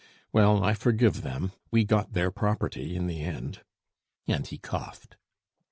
[0.33, 3.61] "Well, I forgive them; we got their property in the end."
[4.25, 5.15] And he coughed.